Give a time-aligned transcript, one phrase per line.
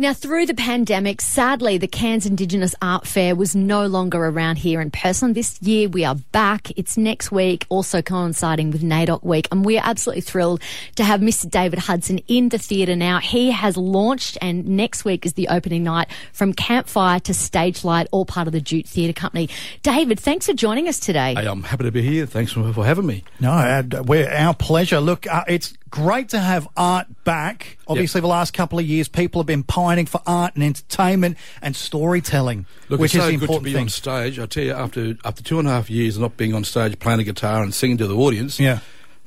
[0.00, 4.80] Now, through the pandemic, sadly, the Cairns Indigenous Art Fair was no longer around here
[4.80, 5.34] in person.
[5.34, 6.70] This year, we are back.
[6.78, 10.62] It's next week, also coinciding with NAIDOC Week, and we are absolutely thrilled
[10.96, 11.50] to have Mr.
[11.50, 13.18] David Hudson in the theatre now.
[13.18, 18.06] He has launched, and next week is the opening night from Campfire to Stage Light,
[18.10, 19.50] all part of the Jute Theatre Company.
[19.82, 21.34] David, thanks for joining us today.
[21.34, 22.24] Hey, I'm happy to be here.
[22.24, 23.22] Thanks for, for having me.
[23.38, 24.98] No, uh, we're our pleasure.
[24.98, 27.78] Look, uh, it's great to have art back.
[27.86, 28.22] Obviously, yep.
[28.22, 32.66] the last couple of years, people have been pining for art and entertainment and storytelling,
[32.88, 33.82] Look, which it's is so good important to be thing.
[33.82, 34.38] on stage.
[34.38, 36.98] I tell you, after after two and a half years of not being on stage,
[36.98, 38.80] playing a guitar and singing to the audience, yeah,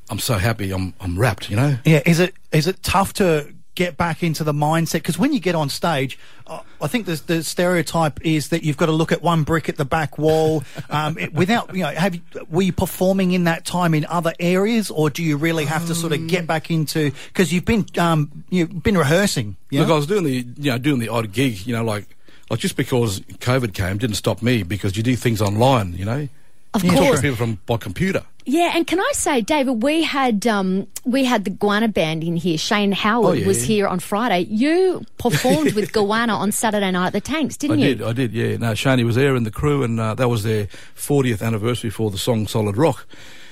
[0.10, 0.72] I'm so happy.
[0.72, 1.50] I'm I'm wrapped.
[1.50, 1.78] You know.
[1.86, 2.02] Yeah.
[2.06, 5.56] Is it is it tough to get back into the mindset because when you get
[5.56, 9.22] on stage, uh, I think the, the, stereotype is that you've got to look at
[9.22, 10.64] one brick at the back wall.
[10.90, 14.34] Um, it, without you know, have you, were you performing in that time in other
[14.40, 17.86] areas, or do you really have to sort of get back into because you've been
[17.98, 19.56] um, you've been rehearsing?
[19.72, 22.16] Look, I was doing the you know doing the odd gig, you know, like
[22.50, 26.28] like just because COVID came didn't stop me because you do things online, you know.
[26.74, 28.24] Of you course, talk to people from by computer.
[28.46, 32.36] Yeah, and can I say, David, we had um, we had the Goanna band in
[32.36, 32.58] here.
[32.58, 33.76] Shane Howard oh, yeah, was yeah.
[33.76, 34.42] here on Friday.
[34.42, 37.96] You performed with Goanna on Saturday night at the Tanks, didn't I you?
[37.96, 38.34] did, I did.
[38.34, 41.90] Yeah, no, Shaney was there in the crew, and uh, that was their 40th anniversary
[41.90, 43.06] for the song "Solid Rock."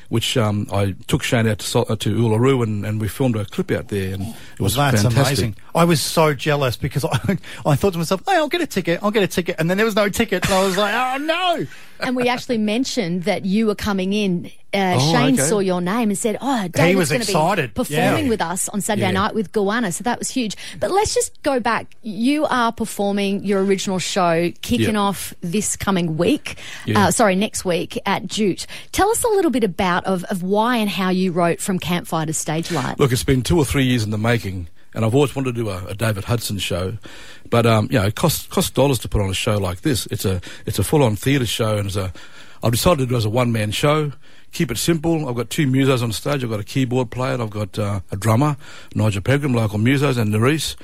[0.10, 3.38] Which um, I took Shane out to, Sol- uh, to Uluru and, and we filmed
[3.38, 5.38] a clip out there and it was well, that's fantastic.
[5.38, 5.56] amazing.
[5.74, 9.00] I was so jealous because I, I thought to myself, hey, I'll get a ticket,
[9.02, 9.56] I'll get a ticket.
[9.58, 10.44] And then there was no ticket.
[10.44, 11.66] And I was like, oh no.
[12.02, 14.52] And we actually mentioned that you were coming in.
[14.74, 15.44] Uh, Oh, Shane okay.
[15.50, 17.22] saw your name and said, "Oh, David's was going
[17.58, 18.30] to be performing Yeah.
[18.30, 19.12] with us on Saturday Yeah.
[19.12, 20.56] night with Goanna." So that was huge.
[20.80, 21.94] But let's just go back.
[22.04, 25.02] You are performing your original show, kicking Yeah.
[25.02, 26.56] off this coming week.
[26.86, 27.08] Yeah.
[27.08, 28.66] Uh, sorry, next week at Jute.
[28.94, 32.26] Tell us a little bit about of, of why and how you wrote from Campfire
[32.26, 32.98] to Stage Light.
[32.98, 35.64] Look, it's been two or three years in the making, and I've always wanted to
[35.64, 36.98] do a, a David Hudson show,
[37.50, 40.06] but um, you know, it costs costs dollars to put on a show like this.
[40.08, 42.12] It's a it's a full on theatre show, and it's a
[42.64, 44.12] I've decided to do it as a one man show.
[44.52, 45.30] Keep it simple.
[45.30, 46.44] I've got two musos on stage.
[46.44, 47.42] I've got a keyboard player.
[47.42, 48.58] I've got uh, a drummer,
[48.94, 50.76] Nigel Pegram, local musos, and Nerisse.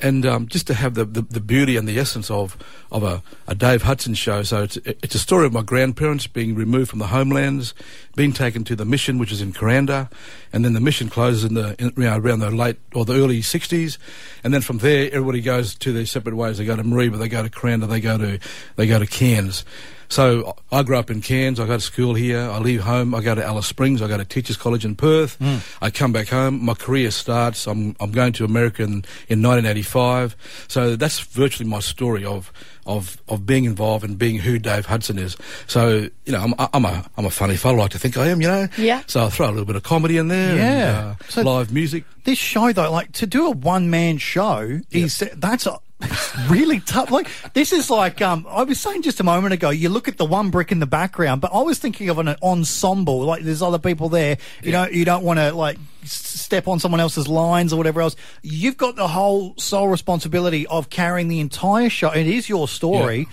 [0.00, 2.56] And um, just to have the, the, the beauty and the essence of
[2.90, 4.42] of a, a Dave Hudson show.
[4.42, 7.74] So it's it's a story of my grandparents being removed from the homelands,
[8.16, 10.10] being taken to the mission, which is in Kuranda,
[10.52, 13.14] and then the mission closes in the in, you know, around the late or the
[13.14, 13.98] early '60s,
[14.42, 16.58] and then from there everybody goes to their separate ways.
[16.58, 18.38] They go to Mareeba, they go to Kuranda, they go to
[18.76, 19.64] they go to Cairns.
[20.08, 21.58] So I grew up in Cairns.
[21.58, 22.40] I go to school here.
[22.40, 23.14] I leave home.
[23.14, 24.02] I go to Alice Springs.
[24.02, 25.36] I go to Teachers College in Perth.
[25.82, 26.64] I come back home.
[26.64, 27.66] My career starts.
[27.66, 30.36] I'm I'm going to America in, in 1985.
[30.68, 32.52] So that's virtually my story of
[32.86, 35.36] of of being involved and being who Dave Hudson is.
[35.66, 37.78] So you know, I'm I'm a I'm a funny fellow.
[37.78, 38.40] I like to think I am.
[38.40, 38.68] You know.
[38.76, 39.02] Yeah.
[39.06, 40.56] So I throw a little bit of comedy in there.
[40.56, 40.98] Yeah.
[41.10, 42.04] And, uh, So- live music.
[42.24, 45.78] This show though, like to do a one man show is that's a,
[46.48, 47.10] really tough.
[47.10, 49.70] Like this is like um, I was saying just a moment ago.
[49.70, 52.36] You look at the one brick in the background, but I was thinking of an
[52.42, 53.20] ensemble.
[53.20, 54.38] Like there's other people there.
[54.62, 58.16] You know, you don't want to like step on someone else's lines or whatever else.
[58.42, 62.10] You've got the whole sole responsibility of carrying the entire show.
[62.10, 63.26] It is your story,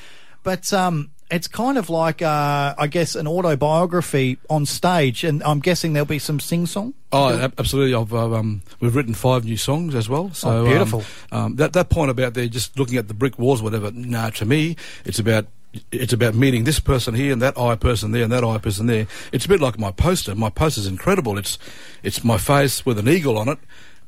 [0.44, 1.12] but um.
[1.32, 6.06] It's kind of like, uh, I guess, an autobiography on stage, and I'm guessing there'll
[6.06, 6.94] be some sing song.
[7.14, 7.96] Oh, ab- absolutely.
[7.96, 10.32] I've uh, um, we've written five new songs as well.
[10.34, 11.04] So Oh, beautiful.
[11.32, 13.92] Um, um, that that point about there just looking at the brick walls, or whatever.
[13.92, 14.76] No, to me,
[15.06, 15.48] it's about
[15.92, 18.88] it's about meeting this person here and that eye person there and that eye person
[18.88, 19.08] there.
[19.32, 20.36] It's a bit like my poster.
[20.36, 21.38] My poster's incredible.
[21.38, 21.58] It's
[22.04, 23.60] it's my face with an eagle on it.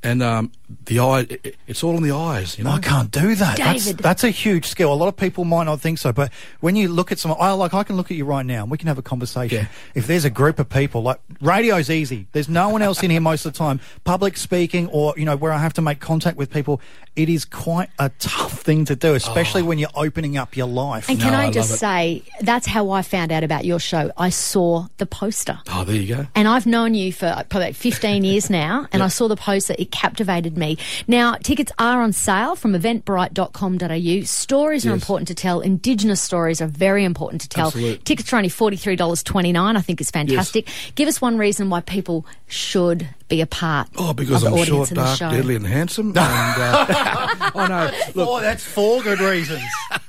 [0.04, 0.52] And um,
[0.86, 2.72] the eye, it, it- it's all in the eyes, you know.
[2.72, 3.58] I can't do that.
[3.58, 4.04] That's, David.
[4.04, 4.94] that's a huge skill.
[4.94, 7.52] A lot of people might not think so, but when you look at someone, I
[7.54, 9.60] like I can look at you right now and we can have a conversation.
[9.60, 9.68] Yeah.
[9.96, 12.28] If there's a group of people, like radio's easy.
[12.34, 13.80] There's no one else in here most of the time.
[14.04, 16.82] Public speaking or you know where I have to make contact with people,
[17.16, 21.10] it is quite a tough thing to do, especially when you're opening up your life.
[21.10, 24.12] And can I I just say that's how I found out about your show.
[24.18, 25.60] I saw the poster.
[25.70, 26.28] Oh, there you go.
[26.36, 29.76] And I've known you for probably 15 years now, and I saw the poster.
[29.80, 30.78] It captivated me.
[31.08, 34.26] Now, tickets are on sale from eventbrite.com.au.
[34.26, 35.62] Stories are important to tell.
[35.62, 37.68] Indigenous stories are very important to tell.
[37.68, 38.04] Absolute.
[38.04, 39.78] Tickets are only $43.29.
[39.78, 40.68] I think is fantastic.
[40.96, 44.54] Give us one reason why people should be a part Oh, because of the I'm
[44.54, 45.32] audience short, in dark, show.
[45.32, 46.08] deadly, and handsome.
[46.10, 49.64] And, uh, oh no, look, oh, that's four good reasons.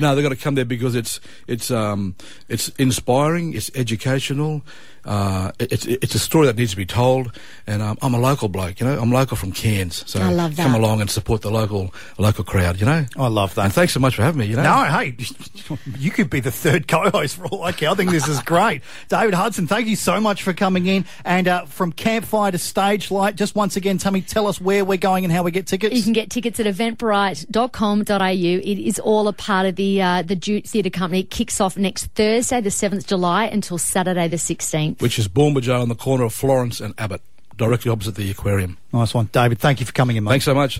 [0.00, 2.14] No, they've got to come there because it's it's um
[2.48, 4.62] it's inspiring, it's educational,
[5.04, 7.36] uh, it's it's a story that needs to be told.
[7.66, 8.98] And um, I'm a local bloke, you know.
[8.98, 10.62] I'm local from Cairns, so I love that.
[10.62, 13.06] come along and support the local local crowd, you know.
[13.16, 13.64] I love that.
[13.66, 14.46] And thanks so much for having me.
[14.46, 14.62] You know.
[14.62, 15.16] No, hey,
[15.98, 17.90] you could be the third co-host for all I care.
[17.90, 18.82] I think this is great.
[19.08, 21.04] David Hudson, thank you so much for coming in.
[21.24, 24.98] And uh, from campfire to stage light, just once again, Tammy, tell us where we're
[24.98, 25.96] going and how we get tickets.
[25.96, 28.24] You can get tickets at eventbrite.com.au.
[28.26, 31.20] It is all a part of the uh, the Jute Theatre Company.
[31.20, 34.38] It kicks off next Thursday, the 7th July, until Saturday, the
[34.94, 35.02] 16th.
[35.02, 37.22] Which is Bulmba-ja on the corner of Florence and Abbott,
[37.56, 38.76] directly opposite the aquarium.
[38.92, 39.28] nice one.
[39.32, 40.30] David, thank you for coming in, mate.
[40.30, 40.78] Thanks so much.